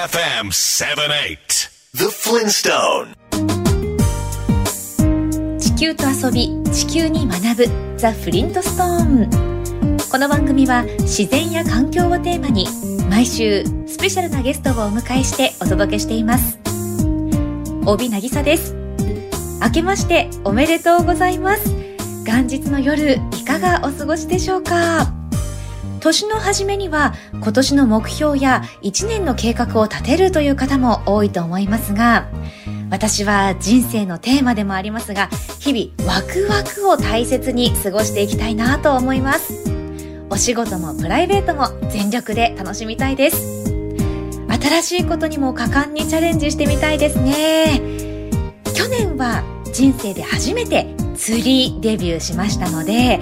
[0.00, 3.14] FM 78 The Flintstone.
[5.58, 12.66] 地球と遊び地球に学ぶザ・フリントストーンこの番組は自然や環境をテーマに
[13.10, 16.58] 毎週スペシャルなゲストをお迎えしてお届けしています。
[17.84, 18.74] 帯渚です。
[19.62, 21.74] 明けましておめでとうございます。
[22.24, 25.19] 元日の夜いかがお過ごしでしょうか？
[26.00, 32.28] 年の初めには今年の目標や1年の計画を立てるという方も多いと思いますが
[32.90, 35.28] 私は人生のテーマでもありますが
[35.60, 39.70] 日々ワクワクを大切に過ごしていきたいなと思います。
[40.28, 43.64] お仕事もプライベートも全力で楽しみたいです。
[44.48, 47.80] 新しいことにも果敢にチャレンジしてみたいですね。
[48.74, 53.20] 去年は人生で初めて釣りデビューしましたので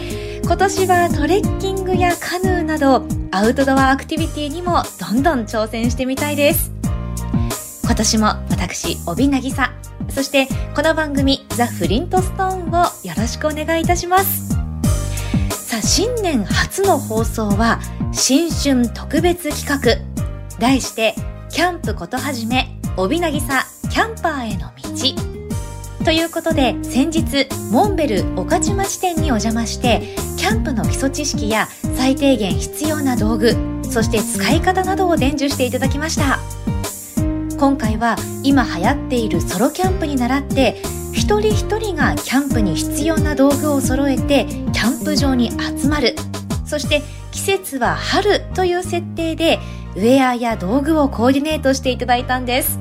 [0.49, 6.73] 今年はトレッキングやカヌーなどアウトドアアクティビティにもどんどん挑戦してみたいです。
[7.85, 9.71] 今年も私帯渚
[10.09, 14.55] そしてこの番組ザ・フリントストーンをよろしくお願いいたします。
[15.51, 17.79] さあ新年初の放送は
[18.13, 20.59] 新春特別企画。
[20.59, 21.15] 題して
[21.51, 25.38] キャンプことはじめ帯渚キャンパーへの道。
[26.09, 30.01] ということで先日モンベル御徒町店にお邪魔して
[30.39, 36.39] キャンプの基礎知識や最低限必要な道具そして使い方などを伝授していただきました。
[37.59, 40.81] 今回は今流行っているソロキャンプに倣って
[41.13, 46.17] 一人一人がキャンプに必要な道具を揃えてキャンプ場に集まる。
[46.65, 49.59] そして季節は春という設定で
[49.95, 52.79] ウェアや道具をコーディネートしていただいたんです。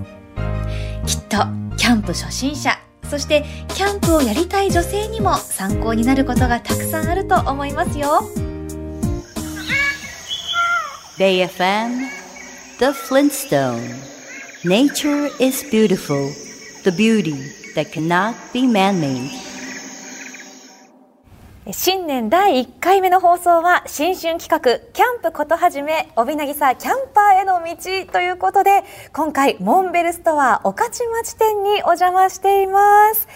[1.05, 1.39] きっと
[1.75, 8.21] キャンプ初心者そしてキャンプをやりたい女性にも参考になることがたくさんあると思いますよ
[11.17, 12.09] BayFM
[12.79, 13.95] The Flintstone
[14.63, 16.31] Nature is beautiful
[16.83, 17.33] The beauty
[17.75, 19.31] that cannot be man-made
[21.73, 33.27] 新年第1回目の放送は新春企画キャンプことはじめ帯渚キャンパーへの道ということで今回モンベルストア御徒町店にお邪魔しています。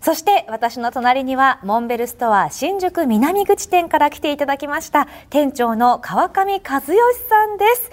[0.00, 6.96] そして私の隣にはモンベルストア新宿南口店から来ていただきました店長の川上和義
[7.28, 7.90] さんです。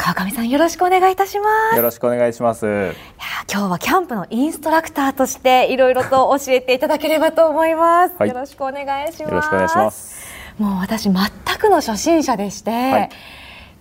[0.00, 1.76] 川上さんよろしくお願いいたします。
[1.76, 2.64] よろしくお願いします。
[2.64, 2.94] いや
[3.52, 9.30] 今日はキャンプのインストラクターとしていろいろと教えていただければと思います、はい、よろしくお願いします。
[9.30, 10.26] よろしくお願いします。
[10.58, 11.14] もう私全
[11.58, 13.10] くの初心者でして、はい、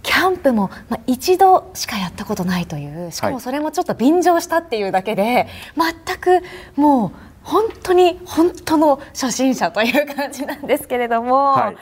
[0.03, 5.47] キャンプも、まあ、一度しかやったことないというしかもそれもちょっと便乗したっていうだけで、
[5.77, 6.43] はい、全く
[6.75, 7.11] もう
[7.43, 11.77] 本当に本当の初心者という感じなんですけれども、はい、い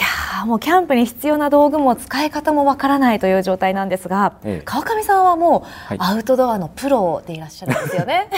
[0.00, 8.28] やもうキャンプに必要な道具も使い方もわからないという状態なんですが、ええ、川上さんはもうアウトドアのプロでいらっしゃるんですよね。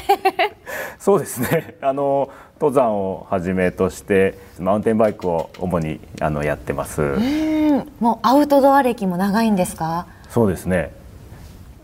[0.98, 1.76] そうですね。
[1.80, 2.30] あの
[2.60, 7.02] 登山をはじめとしてマウンテンバイクを主にあのやってます。
[7.02, 7.92] うん。
[8.00, 10.06] もうアウトドア歴も長いんですか？
[10.28, 10.92] そうですね。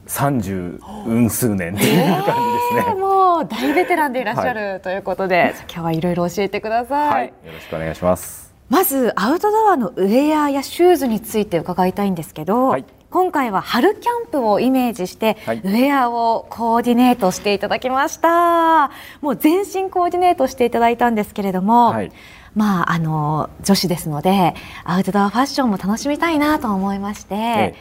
[0.06, 18.90] 三十うん数年っていう感じですね、えー、もう大ベテランでいらっしゃる、はい、ということで今日はいろいろ教えてください、はい、よろしくお願いしますまずアウトドアのウェアやシューズについて伺いたいんですけど、はい、今回は春キャンプをイメージして、はい、ウェアをコーディネートしていただきました。
[19.20, 22.12] もう全身コーディネートしていただいたんですけれども、はい、
[22.54, 24.54] まああの女子ですので
[24.84, 27.74] アウトドアファッションも楽しみたいなと思いまして、ええ。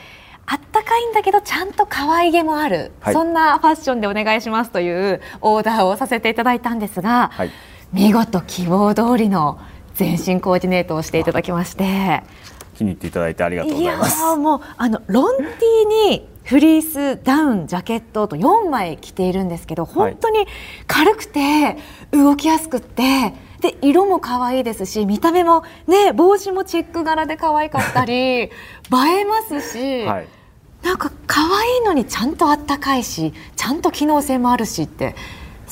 [0.45, 7.51] あったかいんだけどちゃんと可愛げもある、はい、そんなファッションでお願いしますというオーダーをさせていただいたんですが、はい、
[7.93, 9.57] 見事希望通りの
[9.95, 12.23] 全身コーディネートをしていただきまして。
[12.75, 14.17] 気に入っていただいてありがとうございます。
[14.17, 20.45] いやもうあのロンティーにフリースダウンジャケットと4枚着ているんですけど本当に
[20.87, 21.77] 軽くて
[22.11, 28.13] 動きやすくてで色も可愛いですし見た目もね帽子もチェック柄で可愛かったり
[28.43, 28.49] 映
[28.89, 30.27] えますし、はい、
[30.83, 35.15] なんか可愛いのにちゃんとあったかいしちゃんと機能性もあるしって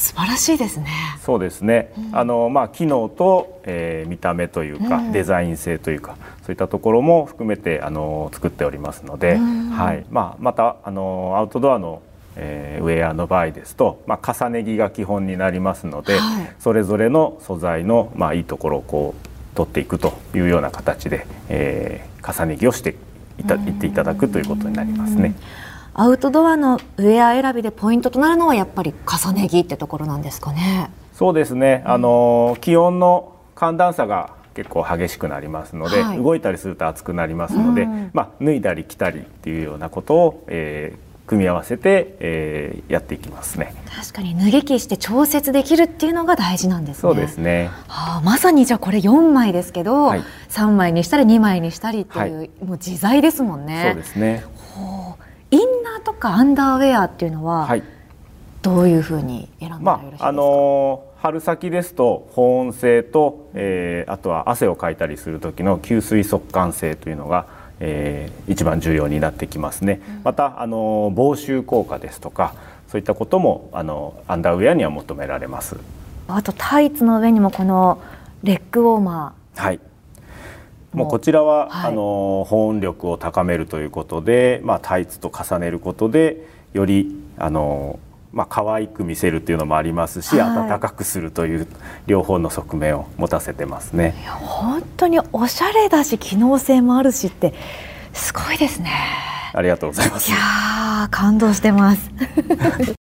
[0.01, 0.88] 素晴らしいですね。
[1.24, 1.94] そうですね。
[1.95, 12.01] うん、あのまあ機能と、えー、見た目というか、うん、デザイン性というかそういったところも含めてあの作っておりますので、うん、はいまあまたあのアウトドアの
[12.38, 22.95] えー、ウェアの場合ですと、まあ、重ね着が基本になりますので、はい、それぞれの素材の、まあ、いいところをこう取っていくというような形で、えー、重ね着をして
[23.38, 25.36] いたいっていただくということになりますね。
[25.93, 30.89] アウトドアのウェア選びでポイントとなるのはやっぱり重ね着ってところなんですかね。
[31.13, 31.83] そうですね。
[31.85, 43.73] あの気温の寒暖差が結構激しくなりますので、はい、動いたりすると暑くなりますので、うん、まあ脱いだり着たりっていうようなことを、えー、組み合わせて、えー、やっていきますね。
[43.95, 47.01] 確かに脱ぎ着して調節できるっていうのが大事なんですね。
[47.01, 47.69] そうですね。
[47.87, 53.91] はあ、まさにじゃあこれ4枚ですけど、はい、3枚にしたり2枚にしたりっていう、はい、もう自在ですもんね。
[53.94, 54.44] そうですね。
[55.51, 57.83] インナーとかアンダーウェアっていうのは、はい、
[58.62, 60.24] どういうふうに選んだらよろしいですか？
[60.24, 67.45] まああのー春先ですと保温性と、えー、あとは汗をかいたりする時の吸水速乾性というのが
[67.83, 72.54] えー、一番重要になってきますね、うん、またあの防臭効果ですとか
[72.88, 75.77] そういったこともあのアンダーウェアには求められます。
[76.27, 78.00] あとタイツの上にもこの
[78.44, 79.62] レッグウォーマー。
[79.63, 79.80] はい
[80.93, 87.99] もうこちらは、はい、あの保温力を高めるということで、まあ、タイツと重ねることでよりあの
[88.33, 91.67] まあ可愛く見せるっていうのもありますし、はい、暖かくするという
[92.07, 94.15] 両方の側面を持たせてますね。
[94.39, 97.53] 本当におしゃれだし機能性もあるしって
[98.13, 98.91] すごいですね。
[99.53, 100.29] ありがとうございます。
[100.29, 102.09] いや感動してます。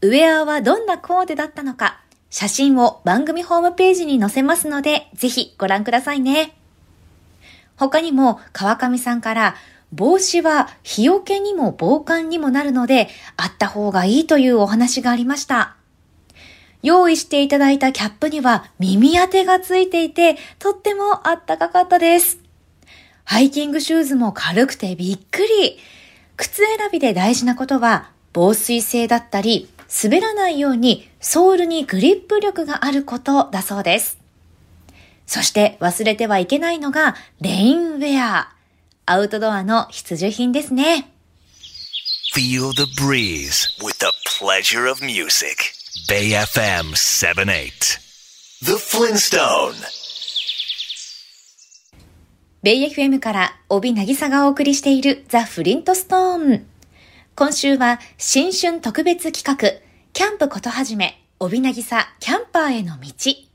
[0.00, 2.00] ウェアはどんなコーデだったのか、
[2.30, 6.54] 写真を番組ホームページに載せますので、ぜひご覧くださいね。
[7.78, 9.54] 他にも川上さんから
[9.92, 15.76] 帽子は日よけにも防寒にもなるので、あった方がいいというお話がありました。
[16.82, 22.38] 用意していただいたキャップには耳当てがついていて、とってもあったかかったです。
[23.24, 25.78] ハイキングシューズも軽くてびっくり。
[26.36, 29.68] 靴選びで大事なことは、防水性だったり、
[30.02, 34.17] 滑らないようにソールにグリップ力があることだそうです。
[35.28, 38.54] そして忘れてはいけないのが、レインウェア。
[39.04, 41.12] アウトドアの必需品ですね。
[42.34, 44.06] Feel the breeze with the
[44.40, 45.56] pleasure of music.
[46.08, 48.00] Bay FM 78.
[48.64, 49.74] The Flintstone.
[52.62, 56.66] ベイ FM から帯渚がお送りしているザ・フリントストーン。
[57.36, 59.80] 今週は新春特別企画、
[60.14, 63.47] キャンプことはじめ、帯渚キャンパーへの道。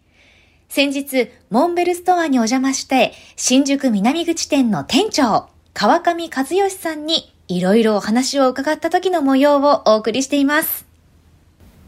[0.75, 10.87] 先日、モンベルストアにお邪魔して、新宿南口店の店長、川上和義さんにいろいろお話を伺った時の模様をお送りしています。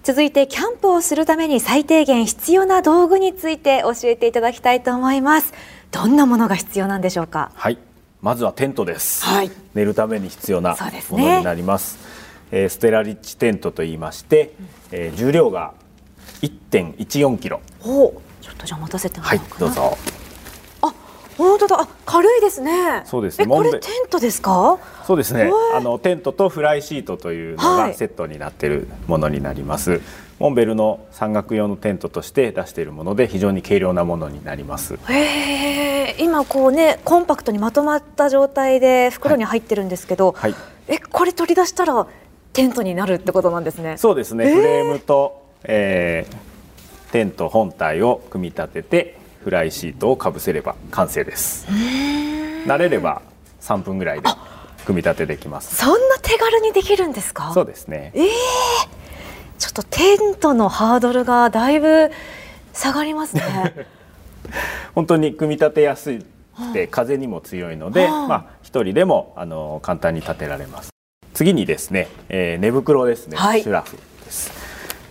[0.03, 5.51] 続いてキャンプをするために最低限必要な道具について教えていただきたいと思います。
[5.91, 7.51] どんなものが必要なんでしょうか？
[7.55, 7.79] はい。
[8.21, 10.77] まずはテントです、はい、寝るために必要な
[11.09, 11.97] ものになります、
[12.51, 14.53] ね、えー、ステラリッチテントと言いまして、
[14.91, 15.73] えー、重量が
[16.43, 17.61] 1.14キロ。
[17.79, 19.97] ほうちょっとじゃあ持たせてもらおうはいどうぞ。
[21.37, 21.81] 本当だ。
[21.81, 23.01] あ軽いですね。
[23.05, 23.47] そうですね。
[23.47, 24.77] これテントですか？
[25.05, 25.51] そうですね。
[25.75, 30.01] あのテントとフライシートというのがセットになっているものになります、はい、
[30.39, 34.97] モンベルの山岳用のテントとして出しているもので非常に軽量なものになります。
[35.09, 40.55] へ今こうねコンパクトにまとまった状態で袋に入ってるんですけど、はい、
[40.87, 42.07] えこれ取り出したら
[42.53, 43.97] テントになるってことなんですね。
[43.97, 44.53] そうですね。
[44.53, 46.35] フレームと、えー、
[47.15, 51.65] テント本体を組み立ててフライシートをかぶせれば完成です。
[52.65, 53.21] 慣れれば
[53.61, 54.27] 3分ぐらいで
[54.85, 55.77] 組み立てできます。
[55.77, 57.53] そんな手軽にできるんですか？
[57.53, 58.11] そうですね。
[58.15, 58.25] えー、
[59.57, 62.11] ちょっとテントのハードルがだいぶ
[62.73, 63.43] 下がりますね。
[64.93, 66.25] 本当に組み立てやすい
[66.73, 70.89] で風にも強いので、まあ一人でもあの簡単に立てられます。
[71.33, 73.97] 次にですね、えー、寝袋ですね、はい、シュラフ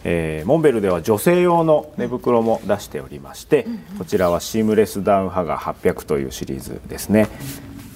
[0.04, 3.66] えー、モンベルでは女性用の寝袋も出しておりまして、
[3.98, 7.28] こちらはシームレスダウンハガー800というシリーズですね、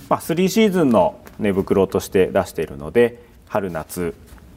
[0.09, 4.15] まあ、3シーズンの寝袋として出しているので春夏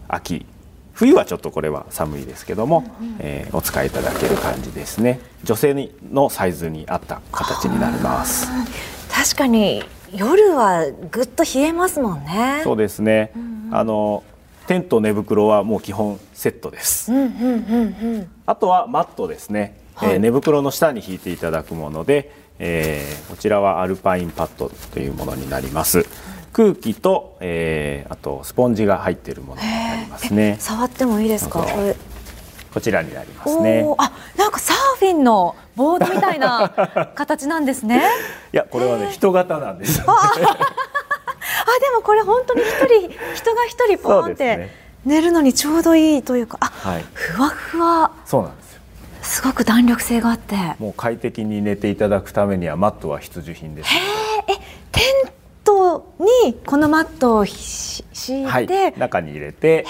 [0.08, 0.46] 秋
[0.93, 2.84] 冬はちょっとこれは寒いですけども、
[3.20, 5.20] えー、お使いいただける感じですね。
[5.43, 8.48] 女性のサイズに合った形になります。
[9.10, 12.62] 確かに夜はぐっと冷えますもんね。
[12.63, 14.24] そうですね、うんうん、あの
[14.71, 26.05] テント寝袋はもう基本セットです、うんうんうんうん、あとはマットですね、はい、えー、寝袋の下に引いていただくもので、えー、こちらはアルパインパッドというものになります。
[26.53, 30.55] 空気と、えー、あとスポンジが入っているものになりますね。
[30.57, 31.65] 触ってもいいですか？
[32.73, 33.85] こちらになりますね。
[33.97, 36.69] あなんかサーフィンのボードみたいな
[37.15, 38.05] 形なんですね。
[38.53, 40.05] いやこれはね人型なんです、ね、
[41.95, 42.85] もこれ本当に一人
[43.35, 44.69] 人が一人ポンって
[45.05, 48.11] 寝るのにちょうどいいというかあ、はい、ふわふわ。
[48.25, 48.81] そうなんですよ。
[49.21, 50.55] すごく弾力性があって。
[50.79, 53.89] もう快適に寝ていただくためにはマットは必需品です。
[53.89, 54.53] へえ
[54.91, 55.31] テン
[55.63, 56.13] ト
[56.45, 59.85] にこのマットを敷いて、はい、中に入れて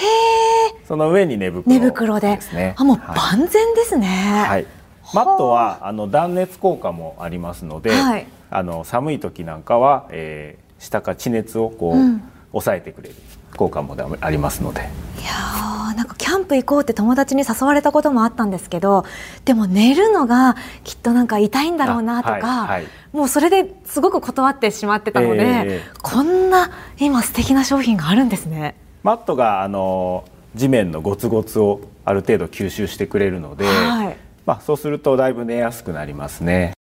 [0.87, 2.39] その上に寝袋、ね、寝袋で。
[2.75, 4.07] あもう万全ですね、
[4.47, 4.65] はい、
[5.13, 12.21] マットはあの断熱効果もありますので、はい、あの寒い時なんかは、えー、下から地熱をこう、うん、
[12.51, 13.15] 抑えてくれる。
[13.55, 14.81] 効果もありますので。
[14.81, 14.83] い
[15.23, 19.05] やなんかキャンプ行こうって友達に誘われたこともあったんですけど
[19.45, 28.75] でも寝るのがきっとなんか痛いんだろうなとか、はいはい、もうそれですごく断ってしまってたので、えー、こんな今素敵な商品があるんですね。
[29.03, 30.23] マットがあの
[30.55, 36.73] 地面のゴツゴツをある程度吸収してくれるので、はい、まあ、そうするとだいぶ寝やすくなりますね。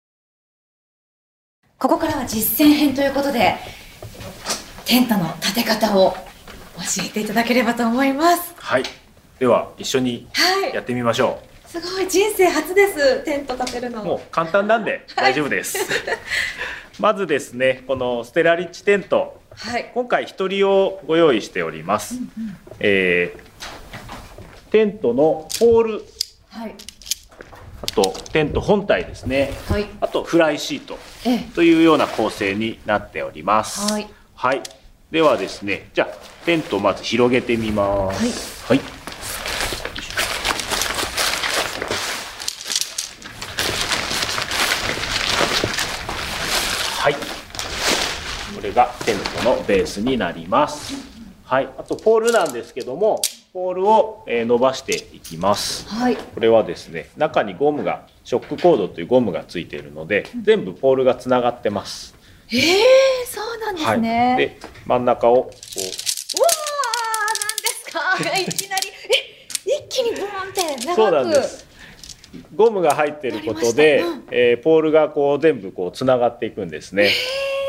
[1.78, 3.56] ここからは実践編ということで
[4.88, 8.54] テントの立て方を教えていただければと思います。
[8.56, 8.84] はい。
[9.38, 10.26] では一緒に
[10.72, 14.02] やってみましょう、はい、すごい人生初ですテント立てるの。
[14.02, 16.18] もう簡単なんで大丈夫です、はい、
[16.98, 26.04] まずですねこのステラリッチテント、はい、今回一人をご用意しております、うんうん、えー、テントのポール、
[26.48, 26.74] はい、
[27.82, 30.98] あとテント本体ですね、はい、あとフライシート。
[31.54, 33.92] というような構成になっております。
[33.92, 34.62] はい、はい、
[35.10, 36.08] ではですねじゃあ
[36.44, 38.66] テントをまず広げてみます。
[38.66, 38.88] はい、はい。
[47.00, 50.92] はい、これがテントのベースになります。
[51.42, 53.22] はい、あとポールなんですけども
[53.54, 62.17] ポールを伸ばしていきます、はい、これはですね中にゴムがショックコードというゴムがついているので、全部ポールがつながってます
[62.50, 65.50] えー、そうなんですね、はい、で真ん中をこう。
[65.50, 68.38] うわーなんですか。
[68.38, 68.88] いきなり。
[68.88, 70.96] え一気にボーンって長く。
[70.96, 71.66] そうなんです。
[72.54, 77.10] ゴムが入っていることで、うん、えー、ポールがこう全部こうつながっていくんですね。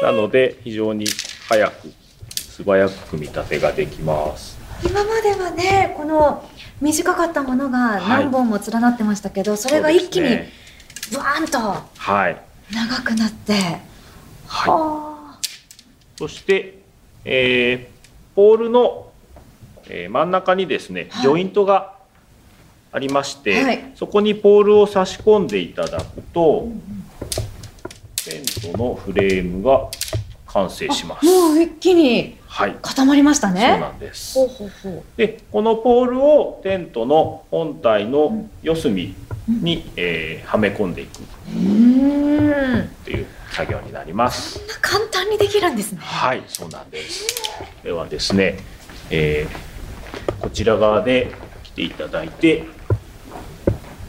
[0.02, 1.06] なので非常に
[1.48, 1.92] 早く
[2.36, 4.58] 素早く組み立てができます。
[4.84, 6.50] 今まではねこの
[6.82, 10.30] 短かったものが何本も連なってましたけど、はい、それが一気に
[11.14, 11.60] バーンと
[12.72, 13.82] 長くなって、はい、
[16.18, 16.80] そして、
[17.24, 19.12] えー、ポールの、
[19.88, 21.94] えー、真ん中にですね、はい、ジョイントが
[22.92, 26.82] ありまして、はい、そこにポールを差し込んでいただくと、うん、
[28.26, 29.90] テントのフレームが
[30.54, 31.26] 完成します。
[31.26, 32.38] もう一気に
[32.82, 33.70] 固まりましたね。
[33.72, 34.34] そうなんです。
[34.40, 39.16] ほうほうほうで、このポールをテントの本体の四隅
[39.48, 41.24] に、うん、えー、はめ込んでいくっ
[43.06, 44.60] ていう作業になります。
[44.82, 46.00] 簡単にできるんですね。
[46.02, 47.28] はい、そうなんです。
[47.84, 48.58] ではですね、
[49.12, 51.32] えー、こちら側で
[51.64, 52.66] 来ていただいて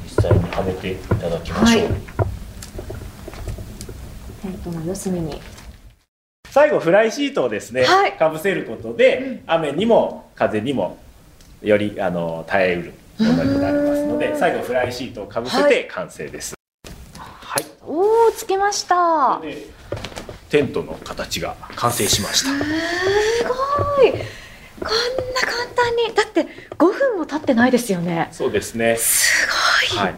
[0.04, 1.82] 実際にはめていただきましょう。
[1.82, 1.92] はい、
[4.42, 5.38] テントの四隅に
[6.50, 10.98] 最後フライシートをですね、はい、かぶせることで、雨にも風にも
[11.62, 16.54] よりあの耐えうるものになりますので最後フライシートをかぶせて完成です。
[17.16, 19.40] はい、おおつけました。
[20.48, 22.64] テントの形が完成しました。
[22.64, 24.10] すごい。
[24.10, 28.28] こんな簡単にだって5分も経ってないですよね。
[28.32, 28.96] そうですね。
[28.96, 29.46] す
[29.94, 29.98] ごい。
[29.98, 30.16] はい。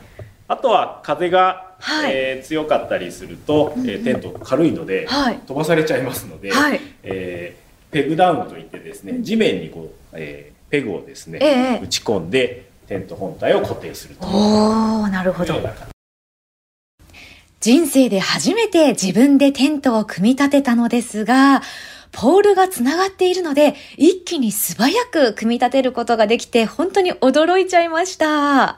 [0.49, 15.55] あとは風がはい、えー、強かったりすると、えー、テント軽いので、はい、飛ばされちゃいますので、はい、えー、ペグダウンといってですね地面にこう、えー、ペグをですね、えー、打ち込んでテント本体を固定するとおなるほど。
[17.61, 21.63] 人生で初めて自分でテントを組み立てたのですが
[22.13, 28.77] ポールがつながっているので、一気に素早く組み立てることができて、本当に驚いちゃいました。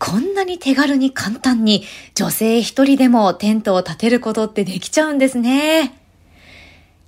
[0.00, 5.94] こんなに手軽に簡単に女性一人でもテントを建てることってできちゃうんですね。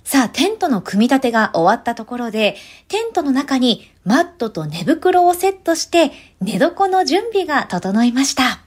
[0.03, 2.55] さあ、テントの組み立てが終わったところで、
[2.89, 8.59] テントの中にマットと寝袋をセットして、寝床の準備が整いました。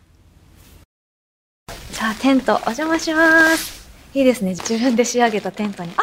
[1.93, 3.87] さあ、テントお邪魔します。
[4.13, 4.57] いいですね。
[4.57, 5.93] 自分で仕上げたテントに。
[5.97, 6.03] あ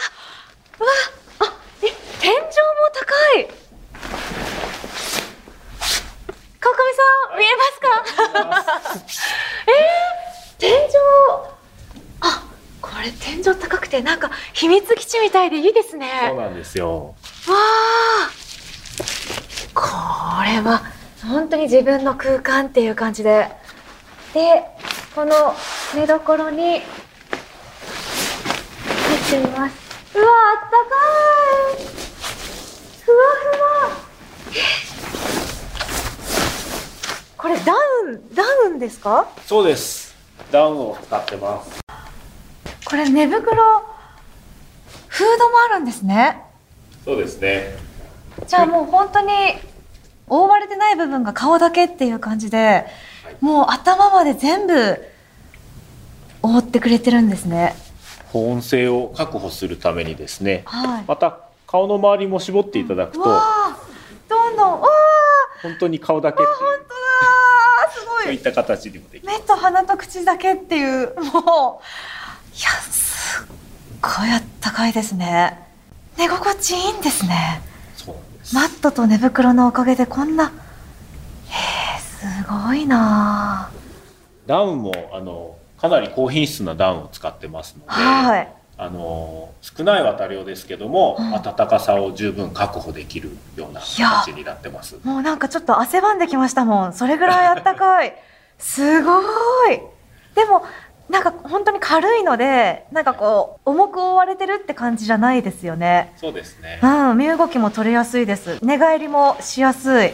[0.79, 0.89] うわ
[1.39, 1.87] あ、え、
[2.21, 2.49] 天井も
[2.93, 3.63] 高い
[6.63, 7.83] 川上さん、見えますか
[9.67, 10.93] えー、天井
[12.21, 12.47] あ
[12.81, 14.31] これ天井高くてなんか
[14.63, 16.09] 秘密基地みたいでいいですね。
[16.29, 17.15] そうなんですよ。
[17.49, 18.31] わあ
[19.73, 19.81] こ
[20.45, 20.81] れは
[21.21, 23.49] 本当に自分の空間っていう感じで。
[24.33, 24.63] で
[25.13, 25.53] この
[25.93, 26.81] 寝所に入っ
[29.29, 30.17] てみます。
[30.17, 30.95] うわあったか
[31.81, 31.83] い。
[33.03, 33.51] ふわふ
[33.89, 33.91] わ。
[34.53, 34.59] え
[37.35, 37.75] これダウ
[38.11, 39.27] ンダウンですか？
[39.45, 40.15] そうです。
[40.53, 41.81] ダウンを使ってます。
[42.85, 43.91] これ寝袋
[45.13, 46.41] フードもあるんですね。
[47.05, 47.75] そうですね。
[48.47, 49.29] じゃあもう本当に
[50.27, 52.57] 覆われてない部分が顔だけっていう感じで、
[53.23, 54.97] はい、もう頭まで全部
[56.41, 57.75] 覆ってくれてるんですね。
[58.29, 64.87] 保温性を確保するためにですね、はい、また顔の周りも絞っていただくと、どんどんわ
[65.61, 66.83] 本当に顔だけっていう本当
[67.85, 68.23] だすごい。
[68.23, 73.45] そういった形にもでき目と鼻と口だけっていうもういやすっ
[74.01, 75.59] ごいあったかいですね。
[76.17, 77.61] 寝心地いいんですね。
[78.53, 80.45] マットと寝袋のおかげでこんな。
[80.45, 80.49] へ
[81.97, 83.69] えすごいな。
[84.45, 88.53] ダウンもあのかなり高品質なダウンを使ってますので、はい。
[88.77, 91.31] あの少ない綿量ですけども、うん。
[91.31, 94.97] 暖かさを十分確保できるような形になってます。
[95.03, 96.93] もうなんかちょっと汗ばんできましたもん。
[96.93, 98.15] それぐらいあったかい。
[98.59, 99.19] すご
[99.71, 99.81] い。
[100.35, 100.63] でも
[101.09, 106.13] なんか本当に軽いのでなんかこう重く覆われてるって感じじゃないですよね。
[106.17, 106.79] そうですね。
[106.81, 108.59] うん身動きも取れやすいです。
[108.61, 110.11] 寝返りもしやすい。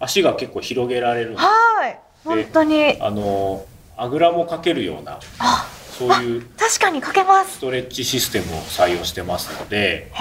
[0.00, 1.42] 足が結構広げられるので。
[1.42, 2.96] はい本当に。
[3.00, 3.64] あの
[3.96, 5.66] あぐらもかけるようなあ
[5.98, 7.54] そういう確かにかけます。
[7.56, 10.12] ストレッチシステムを採用してますので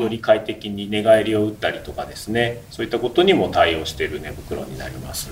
[0.00, 5.30] より快適に寝返りを打ったりとかですねそういったことにも対応している寝袋になります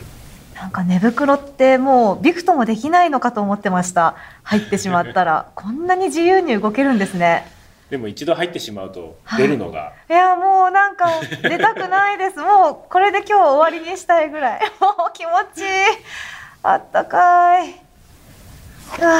[0.57, 4.17] なんか寝袋ってもうびくともできないのかと思ってました。
[4.43, 5.51] 入ってしまったら。
[5.55, 7.47] こんなに自由に動けるんですね。
[7.91, 11.09] でも一度入ってしまうと出るのが、いやもうなんか
[11.43, 12.39] 出たくないです。
[12.39, 14.61] もうこれで今日終わりにしたいぐらい。
[14.81, 15.67] もう気持ちいい。
[16.63, 17.71] あったかい。
[18.99, 19.11] うわ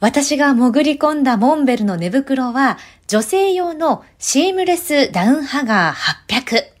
[0.00, 2.78] 私が潜り込んだモンベルの寝袋は
[3.08, 6.77] 女性用のシームレスダウンハガー800。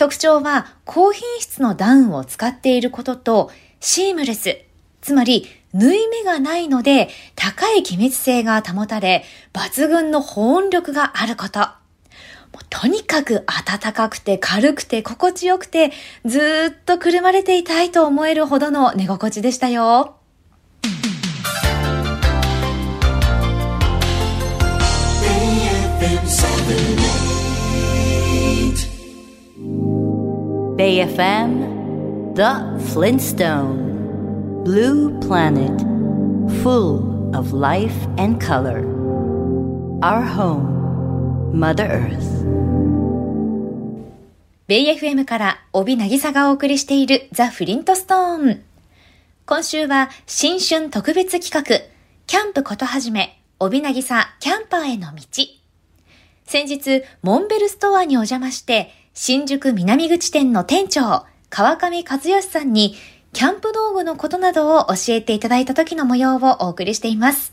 [0.00, 4.56] 特徴は高品質のダウンを使っていることとシームレス。
[5.02, 11.68] つまり縫い目がないので高い気密性が保たれ抜群の保温力があること。
[12.70, 15.92] とにかく暖かくて軽くて心地よくて
[16.24, 20.19] ずっとくるまれていたいと思えるほどの寝心地でしたよ。
[30.76, 35.80] Bay FM, The Flintstone, Blue Planet,
[36.62, 38.84] full of life and color.
[40.02, 42.40] Our home, Mother Earth.
[44.66, 48.62] ベイ FM から帯渚がお送りしているザ・フリントストーン。
[49.46, 51.84] 今週は新春特別企画、
[52.26, 55.22] キャンプことはじめ、帯渚キャンパーへの道。
[56.46, 62.94] 先日、モンベルストアにお邪魔して、新宿南口店の店長、川上和義さんに、
[63.32, 67.52] キャンプ道具のことなどを教えていただいた時の模様をお送りしています。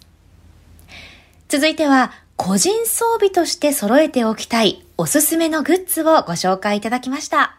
[1.49, 7.57] 続いては、個人装備として揃えておきたいおすすめのグッズをご紹介いただきました。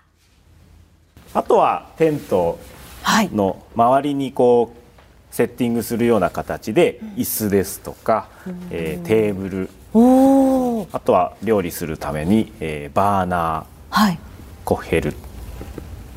[1.35, 2.61] あとはテント
[3.03, 3.29] はい。
[3.31, 8.29] の周りにこうセッティングするような形で椅子ですとか、
[8.71, 9.71] えーテーブル。
[10.93, 13.78] あとは料理するために、えーバーナはいー
[14.65, 15.15] コッヘル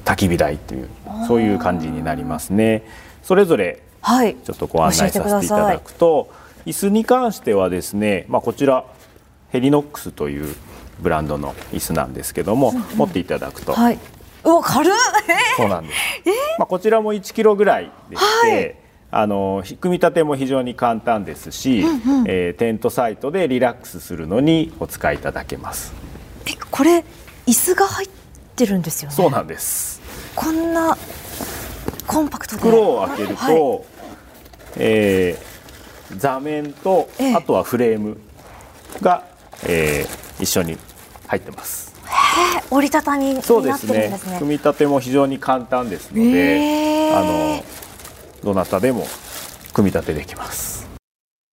[0.05, 0.89] 焚き火台という
[1.27, 2.84] そういう感じになりますね。
[3.23, 4.36] それぞれはい。
[4.36, 6.31] ちょっとご案内させていただくと
[6.65, 8.86] 椅子に関してはですね、まあ、こちら
[9.49, 10.55] ヘリノックスという
[10.99, 13.99] ブランドの椅子なんですけども、持っていただくと、はい。
[14.43, 14.91] うわ軽っ
[15.57, 15.99] そうなんです。
[16.57, 18.81] まあこちらも1キロぐらいでして、
[19.12, 21.84] あのひ組み立ても非常に簡単ですし、
[22.25, 25.93] えーテントサイトでリラックスするのにお使いいただけます。
[26.45, 27.03] えこれ
[27.47, 28.10] 椅子が入っ
[28.56, 30.01] てるんですよねそうなんです。
[30.36, 30.97] こんな
[32.08, 33.82] コンパクトで袋を開けると、はい
[34.77, 35.51] えー
[36.17, 38.17] 座面と、ええあとはフレーム
[39.01, 39.23] が、
[39.65, 40.77] えー一緒に
[41.27, 41.93] 入ってます。
[42.06, 44.19] え折りたたみになってそうんですねね。
[44.39, 47.63] 組み立ても非常に簡単ですので、へーあの
[48.43, 49.08] どなたでも
[49.73, 50.81] 組み立てできます。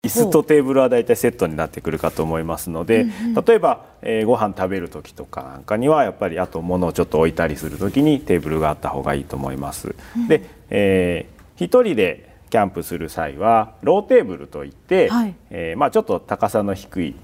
[0.04, 3.06] 椅子とテーブルはだいたいセットになってくるかと思いますので、
[3.46, 9.96] 例えば、えーご飯食べる時とかなんかにはやっぱりあと物をちょっと置いたりする時にテーブルがあった方がいいと思います。
[10.28, 15.34] で、えー一人でキャンプする際はローテーブルといって、はい。
[15.50, 17.16] えーまあちょっと高さの低い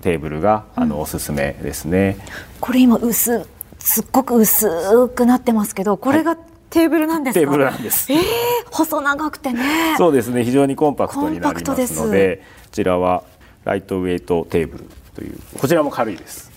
[0.00, 2.16] テーブルがあのおすすめですね。
[2.62, 3.46] これ今薄
[3.78, 6.38] すっごく薄くなってますけどこれが
[6.72, 8.10] テーブルなんですか、テーブルなんです。
[8.10, 8.20] えー、
[8.70, 9.94] 細長くてね。
[9.98, 13.24] そうですね非常にコンパクトになりますすのでこちらは
[13.64, 16.50] ライトウェイトテーブルというこちらも軽いです。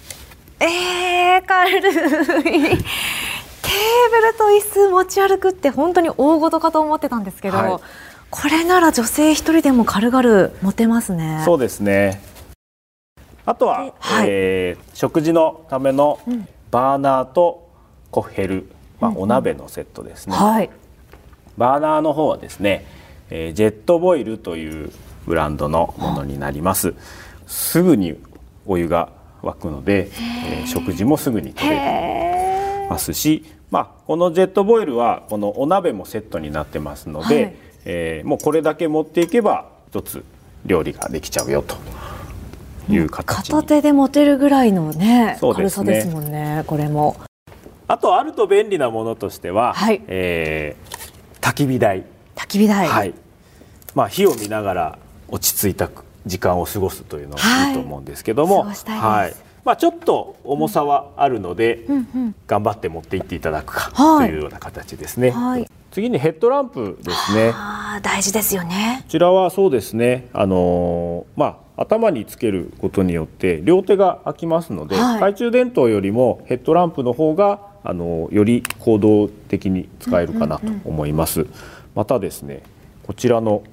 [0.62, 1.82] えー、軽い。
[1.82, 2.80] テー
[4.10, 7.80] ブルと椅子持ち歩くって本当に大事かと思ってたんですけど、はい。
[8.30, 11.42] これなら女性一人でも軽々持てますね。
[11.44, 12.22] そうですね。
[13.46, 14.28] あとは、ではい。
[14.30, 16.48] えー食事のためのん。
[16.72, 17.70] バーナーと
[18.12, 20.70] コッヘル、まあ、お鍋のセットですね、はい。
[21.58, 22.86] バーナーの方はですね、
[23.30, 24.92] えージェットボイルという
[25.26, 26.94] ブランドのものになります。
[27.48, 28.16] すぐに
[28.66, 29.10] お湯が
[29.42, 30.10] 沸くので、
[30.48, 37.56] えー、食事もすぐに取れますし、まあ、このジェットボイルはこのお鍋もセットになってますので、はい、
[37.86, 40.24] えー、もうこれだけ持っていけば一つ
[40.66, 41.76] 料理ができちゃうよと。
[42.88, 45.40] いう形片手で持てるぐらいのね。
[45.42, 47.16] 軽さですもんねこれも。
[47.88, 52.04] あとあると便利なものとしては、はい、えー、焚き火台。
[52.36, 53.14] 焚き火台、はい。
[53.94, 55.90] まあ、火を見ながら落ち着いた
[56.26, 57.72] 時間を過ごすというのがい。
[57.72, 61.96] いと思うんですけども、はい、まあ、ちょっと重さはあるので、うん。
[61.96, 62.08] うん。
[62.16, 65.30] うん、頑張って持っていっていただくかというような形ですね。
[65.30, 67.54] はい、次にヘッドランプですね。
[68.02, 69.02] 大事ですよね。
[69.04, 70.28] こちらはそうですね。
[70.34, 81.46] あのー、まあ頭につけることによって両手が空きますので、はい、懐中電灯よりもヘッドランプの方があのより行動的に使えるかなと思います。
[81.94, 82.64] またですね、
[83.04, 83.64] こちらの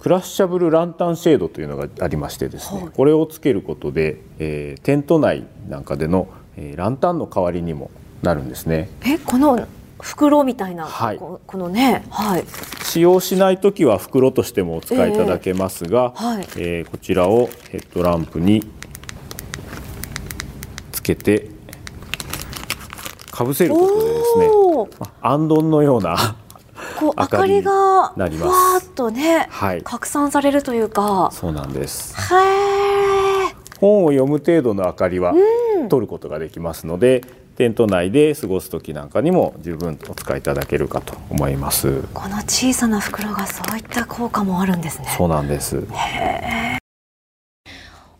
[0.00, 7.90] クラッシャブルランタンシェードというのがありましてですね、はい、これをつけることで、えー、テント内なんかでの、えー、ランタンの代わりにも
[8.22, 8.88] なるんですね。
[9.04, 9.66] えこの
[10.00, 12.44] 袋みたいな、はい、このね、はい、
[12.82, 18.64] 使用しない時は袋としてもお使いいただけますが、えー、はい、えー、こちらをヘッドランプに
[20.92, 21.55] つけて
[23.36, 24.48] かぶせることでですね、
[24.98, 26.16] まあ、アンドンのような
[26.98, 31.28] こう 明かりがわーっとね、はい、拡散されるというか。
[31.32, 32.16] そうなんです。
[33.78, 35.34] 本を読む程度の明かりは
[35.90, 37.22] 取ることができますので、
[37.56, 42.04] テント内で過ごす時なんかにも十分お使いいただけるかと思います。
[42.14, 45.14] この小さな袋がそういった効果もあるんですね。
[45.18, 45.86] そうなんです。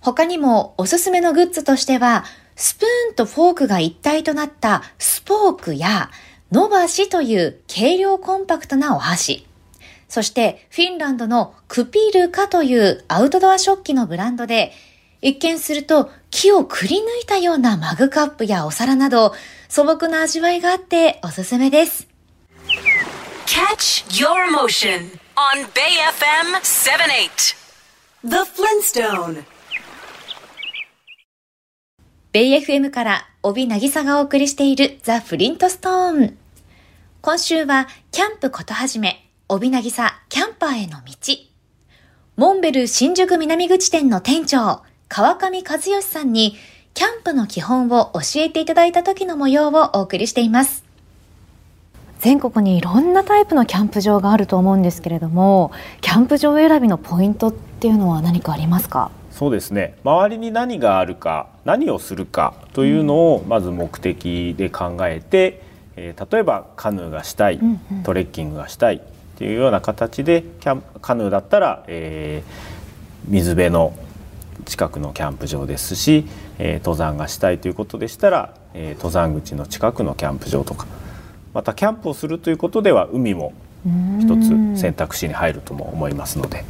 [0.01, 2.25] 他にもおすすめのグッズとしては
[2.57, 6.11] スプーンとフォークが一体となったスポークや
[6.51, 9.47] ノバシという軽量コンパクトなお箸。
[10.09, 14.73] そしてフィンランドのクピルカというアウトドア食器のブランドで、
[15.21, 19.35] 一見すると木をくり抜いたようなマグカップやお皿など
[19.69, 22.07] 素朴な味わいがあっておすすめです。
[23.47, 27.57] Catch your motion on Bay FM 78
[28.25, 29.56] The Flintstone
[32.37, 36.37] ベイ FM から帯渚がお送りしているザ・フリントストーン。
[37.23, 41.15] 今週はキャンプことはじめ、帯渚キャンパーへの道。
[42.37, 46.57] モンベル新宿南口店の店長、川上和義さんに、
[46.93, 50.85] キャンプの基本を教えていただいた時の模様をお送りしています。
[52.19, 55.73] 全国にいろんなタイプのキャンプ場があると思うんですけれども、
[56.03, 59.11] キャンプ場選びのポイントっていうのは何かありますか？
[59.37, 59.97] そうですね。
[60.03, 65.61] 周りに何があるか何をするかというのをまず目的で考えて、
[65.97, 67.61] えー、例えばカヌーがしたい、
[68.03, 69.01] トレッキングがしたいっ
[69.37, 73.93] ていうような形でキャンカヌーだったら、えー、水辺の
[74.65, 76.25] 近くのキャンプ場ですし、
[76.59, 80.87] えー、登山がしたいということでしたら、えー、登山口の近くのキャンプ場とか。
[81.53, 83.55] またキャンプをするということでは海も
[84.21, 84.29] 一
[84.77, 86.65] つ選択肢に入るとも思いますので。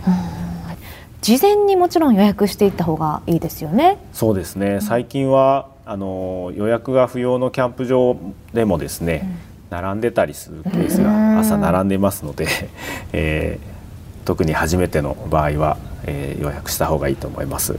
[1.27, 3.99] 事前にもちろん予約していった方がいいですよね。
[4.12, 4.79] そうですね。
[4.81, 8.17] 最近はあの予約が不要のキャンプ場
[8.55, 9.29] でもですね、
[9.73, 12.47] うん、並んでたりするケースが朝並んでますので、
[13.12, 17.77] えー、特に初めての場合は、えー、予約した方がいいと思います。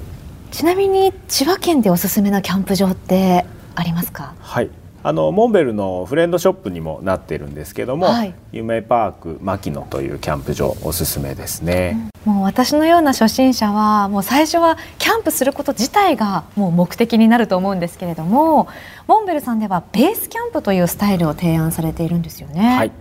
[0.52, 4.34] ちなみに千葉県でおすすめのキャンプ場ってありますか？
[4.42, 4.70] はい。
[5.08, 18.68] あのモンベルのフレンドショップにもなってるんですけども、はい、夢パーク牧野というキャンプ場おすすめですね、うん、もう私のような初心者はもう最初はキャンプすること自体がもう目的になると思うんですけれども
[19.08, 22.92] モンベルさんではベースキャンプというスタイルを提案されているんですよね、はい、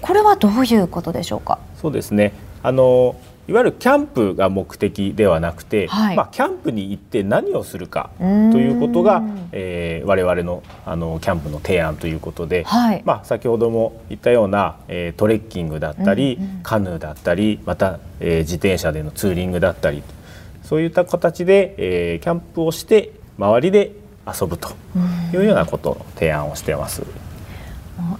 [0.00, 1.58] これはどういうことでしょうか？
[1.76, 2.32] そうですね。
[2.62, 3.14] あの
[3.48, 20.02] いわゆるキャンプが目的ではなくて、はい、まあ、キャンプに行って何をするかということが、えー、我々のあのキャンプの提案ということで、はい、まあ、先ほども言ったような、えー、トレッキングだったり、うんうん、カヌーだったりまた、えー、自転車でのツーリングだったり
[20.62, 23.92] そういった形で、えー、キャンプをして周りで
[24.26, 24.70] 遊ぶと
[25.34, 27.02] いうようなことを提案をしています。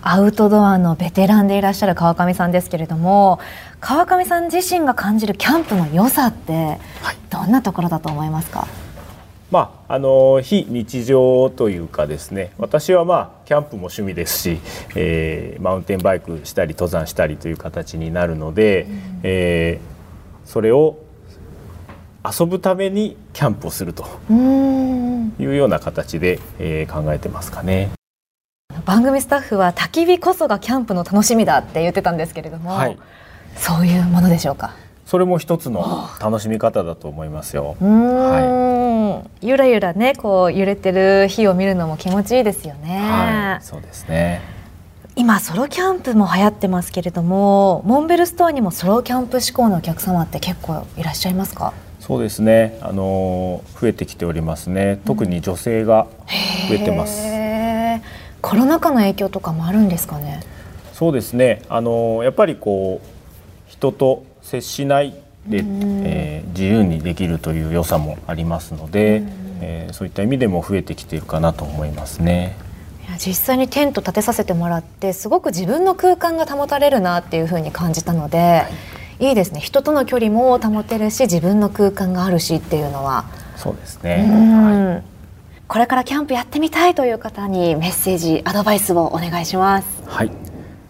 [0.02, 3.38] アウトドアのベテランでいらっしゃる川上さんですけれども
[3.80, 6.78] 川上さん自身が感じるキャンプの良さって
[7.30, 8.68] どんなところだと思いますか、はい、
[9.52, 14.60] まあ、あの非日常というかですね私はまあキャンプも趣味ですし、
[14.96, 20.98] えー、マウンテンバイクしたり登山したりという形になるので、うん、えー、それを
[22.24, 24.04] 遊ぶためにキャンプをすると
[25.40, 27.90] いうような形で、えー、考えてますかね。
[28.84, 32.98] 番組スタッフは焚き火こそがキャンプの楽しみだって言ってたんですけれども、はい、
[33.56, 34.74] そういうものでしょうか？
[35.06, 37.76] それも一つの楽しみ方だと思いますよ。
[37.80, 42.98] はい、ゆらゆらねこう揺れてる火を見るのも気持ちいいですよね。
[42.98, 44.40] はい、そうですね。
[45.14, 51.74] 今ソロキャンプも流行ってますけれどもモンベルストアにもソロキャンプ志向のお客様って結構いらっしゃいますか？
[52.00, 52.78] そうですね。
[52.80, 55.00] あの増えてきておりますね。
[55.04, 56.06] 特に女性が
[56.68, 57.32] 増えてます、うん、
[58.52, 60.42] コロナ禍の影響とかもあるんですかね？
[60.92, 61.62] そうですね。
[61.70, 63.06] あのやっぱりこう
[63.66, 65.14] 人と接しない
[65.46, 69.28] で、うん、えー、自由にできるという良さもありますので、うん、
[69.62, 72.54] えー、そういった意味でも増えてきているかなと思いますね。
[73.16, 78.68] 実際にテント立てさせてもらってすごく自分の空間が保たれるなっていうふうに感じたので、は
[79.18, 79.60] い、いいですね。
[79.60, 83.24] 人との距離も保てるし自分の空間があるしっていうのは。
[83.56, 85.11] そうですね、はい、
[85.72, 90.02] これからキャンプやってみたいという方にメッセージアドバイスをお願いします。
[90.04, 90.30] はい。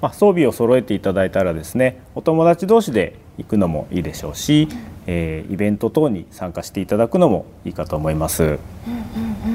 [0.01, 4.67] まあ、装備を揃えていただいたらですねお友達同士で行くのもいいでしょうし、
[5.07, 8.43] えー、イベント等に参加していただくのもいいかと思います。
[8.43, 8.57] うんうん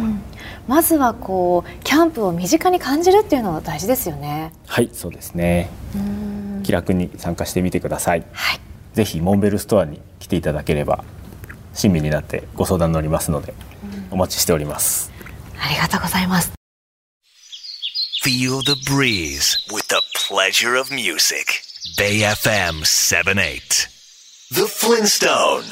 [0.05, 0.21] うん。
[0.65, 4.53] まずはこうキャンプを身近に感じるっていうのは大事ですよね。
[4.65, 5.69] はいそうですね。
[6.63, 8.59] 気楽に参加してみてください、はい、
[8.93, 11.03] ぜひモンベルストアに来ていただければ
[11.73, 13.53] 親身になってご相談乗りますので
[14.11, 15.16] お待ちしております
[15.67, 16.53] ありがとうございます
[18.23, 21.61] Feel the breeze with the pleasure of music
[21.97, 23.89] Bay FM 78
[24.53, 25.63] The Flintstone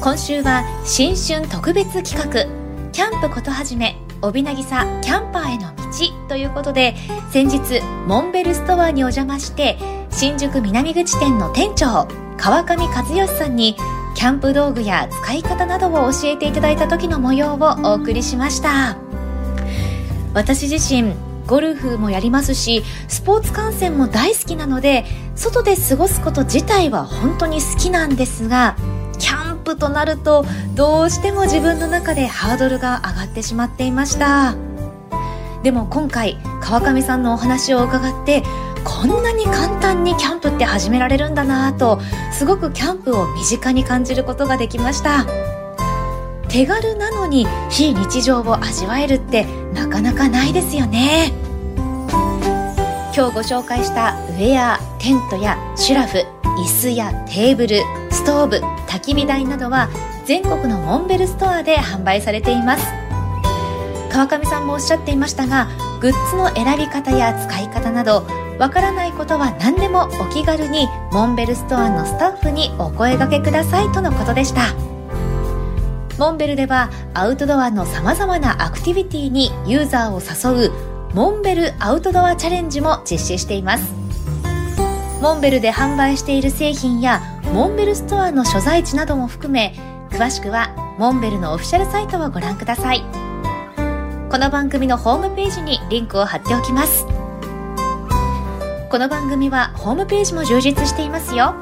[0.00, 4.64] 今週は新春特別企画キャンプことはじめ帯渚
[5.02, 5.84] キャンパーへの道
[6.28, 6.94] ということで
[7.30, 9.78] 先日モンベルストアにお邪魔して
[10.10, 13.76] 新宿南口店の店長川上和義さんに
[14.14, 18.96] キャンプ道具や使い方などを教えていただいた時の模様をお送りしました。
[20.34, 21.14] 私自身
[21.46, 25.04] ゴルフもやりますしスポーツ観戦も大好きなので
[25.36, 28.76] 外で過ごすこと自体は本当に好きなんですが
[29.64, 34.54] プとなるとどうしても自分の中でハードルが上がってしまっていました。
[35.62, 38.42] でも今回川上さんのお話を伺って
[38.84, 42.00] こんなに簡単にキャンプって始められるんだなぁと
[42.32, 45.24] すごくキャンプを身近に感じることができました。
[46.48, 51.32] 手軽なのに非日常を味わえるってなかなかないですよね。
[53.16, 57.80] 今日ご紹介したウェアテントやシュラフ椅子やテーブル
[58.14, 59.88] ストーブ焚き火台などは
[60.24, 62.86] 全国のモンベルストアで販売されています。
[64.10, 65.68] 川上さんもおっしゃっていましたが
[66.00, 68.24] グッズの選び方や使い方など
[68.60, 74.72] わからないことは何でもお気軽にモンベルストアのスタッフにお声掛けくださいとのことでした。
[76.16, 80.72] モンベルではアウトドアのさまざまなアクティビティにユーザーを誘う
[81.12, 83.92] モンベルアウトドアチャレンジも実施しています。
[85.20, 87.20] モンベルで販売している製品や
[87.54, 89.76] モンベルストアの所在地なども含め
[90.10, 93.02] 詳しくはモンベルのオフィシャルサイトをご覧ください。
[94.28, 97.06] この番組のホームページにリンクを貼っておきます。
[98.90, 101.54] この番組はホームページも充実していますよ。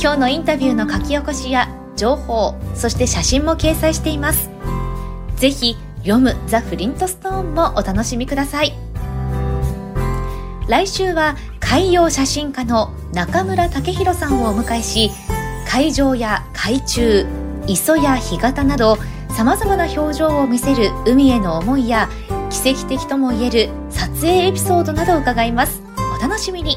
[0.00, 4.50] 今日のインタビューの書き起こしや情報そして写真も掲載しています。
[5.36, 8.72] ぜひ読むザ・フリントストーンもお楽しみください。
[10.66, 11.36] 来週は
[11.68, 15.10] 海洋写真家の中村武弘さんをお迎えし
[15.68, 17.26] 海上や海中
[17.66, 18.96] 磯や干潟など
[19.30, 22.08] さまざまな表情を見せる海への思いや
[22.50, 25.82] 奇跡的ともいえる撮影エピソードなどを伺います。
[26.16, 26.76] お楽しみに。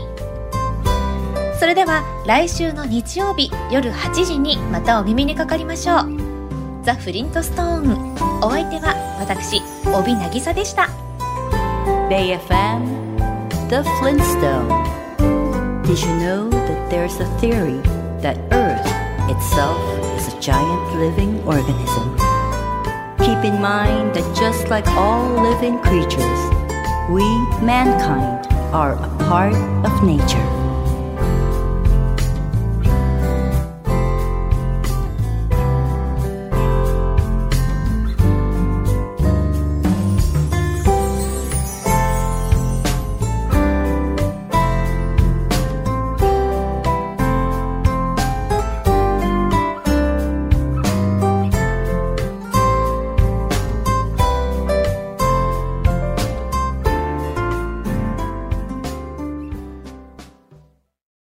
[1.60, 6.84] それでは来週の日曜日夜8時にまたお耳にかかりましょう。
[6.84, 8.16] ザ・フリントストーン。
[8.42, 9.62] お相手は私
[9.94, 10.90] 帯渚でした。
[12.10, 13.09] BayFM
[13.70, 14.68] The Flintstone
[15.84, 17.78] Did you know that there's a theory
[18.20, 19.78] that Earth itself
[20.18, 22.18] is a giant living organism?
[23.20, 26.42] Keep in mind that just like all living creatures,
[27.12, 27.22] we,
[27.64, 29.54] mankind, are a part
[29.86, 30.59] of nature.